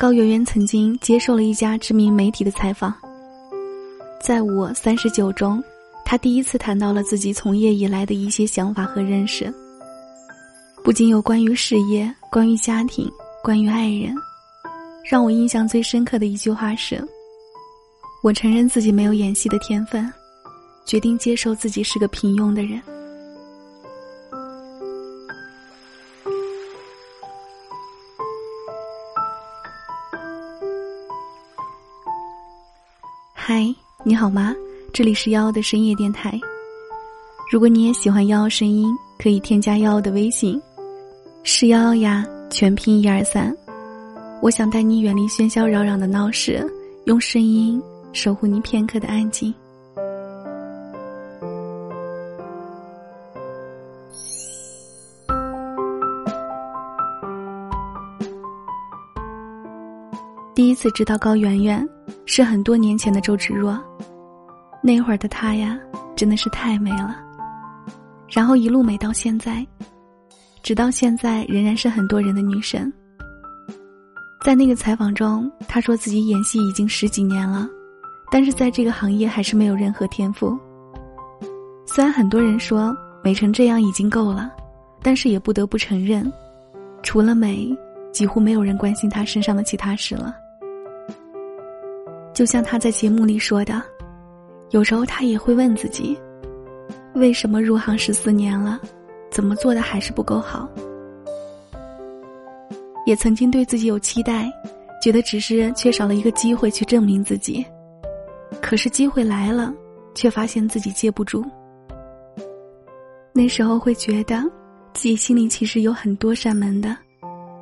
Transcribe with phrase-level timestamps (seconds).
[0.00, 2.90] 高圆圆曾经接受了一家知名媒体的采访，
[4.18, 5.62] 在我三十九中，
[6.06, 9.52] 她第一次谈到了自己从业以来的一些想法和认识。
[10.82, 13.12] 不仅有关于事业、关于家庭、
[13.44, 14.14] 关于爱人，
[15.04, 17.06] 让我印象最深刻的一句话是
[18.24, 20.10] ：“我承认自己没有演戏的天分，
[20.86, 22.80] 决定接受自己是个平庸的人。”
[33.52, 33.66] 嗨，
[34.04, 34.54] 你好吗？
[34.92, 36.40] 这里是幺的深夜电台。
[37.50, 40.62] 如果你也喜欢幺声音，可以添加幺的微信，
[41.42, 43.52] 是幺幺呀，全拼一二三。
[44.40, 46.64] 我想带你远离喧嚣扰攘的闹市，
[47.06, 47.82] 用声音
[48.12, 49.52] 守护你片刻的安静。
[60.70, 61.86] 一次知道高圆圆。
[62.26, 63.76] 是很多年前的周芷若，
[64.82, 65.78] 那会儿的她呀，
[66.14, 67.16] 真的是太美了。
[68.28, 69.66] 然后一路美到现在，
[70.62, 72.92] 直到现在仍然是很多人的女神。
[74.44, 77.68] 在那个采访中，她说自己演戏已经十几年了，
[78.30, 80.56] 但是在这个行业还是没有任何天赋。
[81.86, 84.50] 虽然很多人说美成这样已经够了，
[85.02, 86.32] 但是也不得不承认，
[87.02, 87.76] 除了美，
[88.12, 90.34] 几乎没有人关心她身上的其他事了。
[92.40, 93.82] 就像他在节目里说的，
[94.70, 96.18] 有时候他也会问自己：
[97.12, 98.80] 为什么入行十四年了，
[99.30, 100.66] 怎么做的还是不够好？
[103.04, 104.50] 也曾经对自己有期待，
[105.02, 107.62] 觉得只是缺少了一个机会去证明自己。
[108.62, 109.70] 可是机会来了，
[110.14, 111.44] 却发现自己接不住。
[113.34, 114.42] 那时候会觉得，
[114.94, 116.96] 自己心里其实有很多扇门的，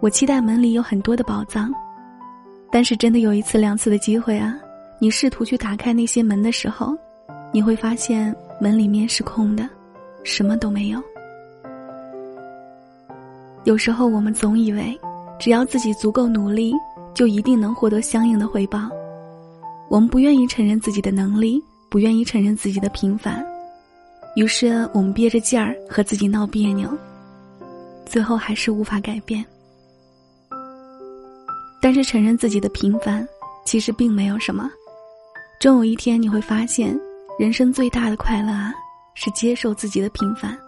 [0.00, 1.70] 我期待门里有很多的宝藏。
[2.74, 4.58] 但是真的有一次两次的机会啊，
[5.02, 6.96] 你试图去打开那些门的时候，
[7.52, 9.68] 你会发现门里面是空的，
[10.22, 11.02] 什么都没有。
[13.64, 14.96] 有时候我们总以为，
[15.40, 16.72] 只要自己足够努力，
[17.14, 18.88] 就一定能获得相应的回报。
[19.88, 23.44] 我们不愿意承认自己的能力，不愿意承认自己的平凡，
[24.36, 26.88] 于是我们憋着劲儿和自己闹别扭，
[28.06, 29.44] 最后还是无法改变。
[31.80, 33.26] 但是承认自己的平凡，
[33.64, 34.70] 其实并没有什么。
[35.62, 36.98] 终有一天你会发现，
[37.38, 38.74] 人生最大的快乐啊，
[39.14, 40.58] 是接受自己的平凡。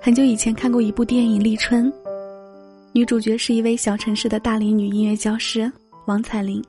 [0.00, 1.92] 很久以前看过一部电影《立春》，
[2.92, 5.68] 女主角是一位小城市的大龄女音乐教师
[6.06, 6.62] 王彩玲。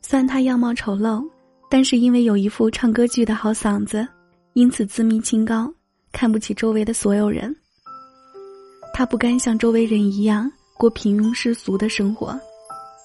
[0.00, 1.28] 虽然她样貌丑陋，
[1.68, 4.06] 但是因为有一副唱歌剧的好嗓子，
[4.52, 5.68] 因此自命清高，
[6.12, 7.52] 看不起周围的所有人。
[8.94, 10.48] 他不甘像周围人一样
[10.78, 12.38] 过平庸世俗的生活，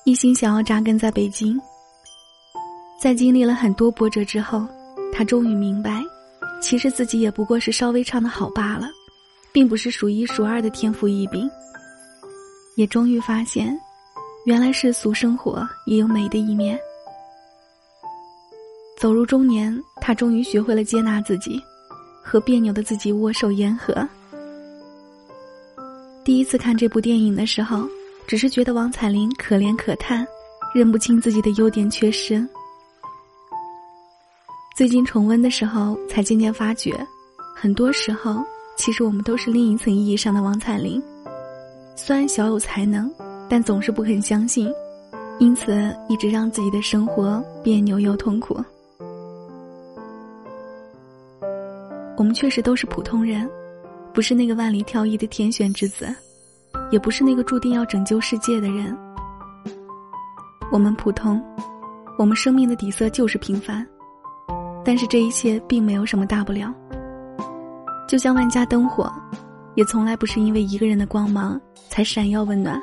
[0.03, 1.59] 一心想要扎根在北京。
[3.01, 4.67] 在经历了很多波折之后，
[5.13, 6.01] 他终于明白，
[6.61, 8.89] 其实自己也不过是稍微唱的好罢了，
[9.53, 11.49] 并不是数一数二的天赋异禀。
[12.75, 13.77] 也终于发现，
[14.45, 16.77] 原来世俗生活也有美的一面。
[18.99, 21.59] 走入中年，他终于学会了接纳自己，
[22.21, 24.07] 和别扭的自己握手言和。
[26.23, 27.87] 第一次看这部电影的时候，
[28.27, 30.25] 只是觉得王彩玲可怜可叹，
[30.71, 32.47] 认不清自己的优点缺失。
[34.75, 36.95] 最近重温的时候，才渐渐发觉，
[37.55, 38.35] 很多时候
[38.77, 41.01] 其实我们都是另一层意义上的王彩玲。
[41.95, 43.11] 虽然小有才能，
[43.49, 44.71] 但总是不肯相信，
[45.39, 45.73] 因此
[46.07, 48.63] 一直让自己的生活别扭又痛苦。
[52.15, 53.49] 我们确实都是普通人。
[54.13, 56.13] 不是那个万里挑一的天选之子，
[56.89, 58.97] 也不是那个注定要拯救世界的人。
[60.71, 61.41] 我们普通，
[62.17, 63.85] 我们生命的底色就是平凡，
[64.83, 66.73] 但是这一切并没有什么大不了。
[68.07, 69.11] 就像万家灯火，
[69.75, 71.59] 也从来不是因为一个人的光芒
[71.89, 72.81] 才闪耀温暖。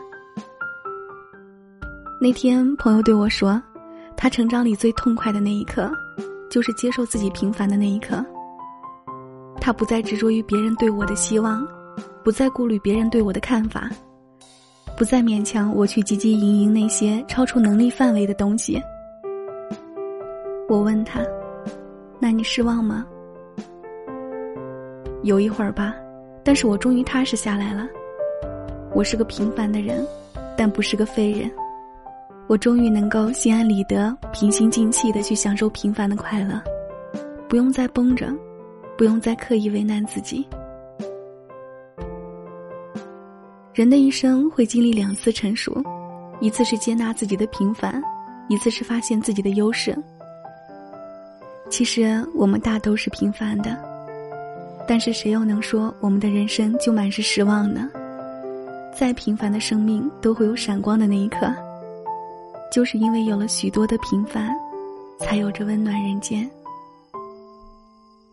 [2.21, 3.63] 那天朋友对我说，
[4.17, 5.91] 他成长里最痛快的那一刻，
[6.51, 8.25] 就是接受自己平凡的那一刻。
[9.69, 11.63] 他不再执着于别人对我的希望，
[12.25, 13.91] 不再顾虑别人对我的看法，
[14.97, 18.81] 不再勉强我去汲汲营营那些超出能力范围的东西。
[20.71, 21.21] 我问他
[22.19, 23.07] ：“那你失望吗？”
[25.23, 25.95] 有一会儿吧，
[26.43, 27.87] 但是我终于踏实下来了。
[28.95, 30.03] 我是个平凡的人，
[30.57, 31.51] 但不是个废人。
[32.47, 36.59] 我终于能够心安理得、平心静气的去享受平凡的快乐，
[37.51, 38.33] 不用再绷着。
[38.99, 40.45] 不用再刻意为难自己。
[43.73, 45.81] 人的一生会经历两次成熟，
[46.41, 48.03] 一次是接纳自己的平凡，
[48.49, 49.97] 一次是发现自己的优势。
[51.71, 53.79] 其实我们大都是平凡的，
[54.89, 57.89] 但是谁又能说我们的人生就满是失望呢？
[58.93, 61.55] 再平凡的生命都会有闪光的那一刻，
[62.73, 64.53] 就是因为有了许多的平凡，
[65.21, 66.51] 才有着温暖人间。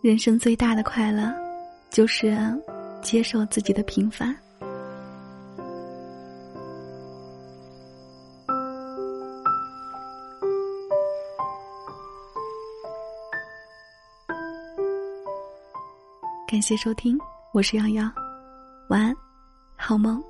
[0.05, 1.33] 人生最大的快乐，
[1.89, 2.37] 就是
[3.01, 4.37] 接受自己的平凡。
[16.47, 17.17] 感谢收听，
[17.51, 18.03] 我是瑶瑶，
[18.89, 19.15] 晚安，
[19.75, 20.23] 好梦。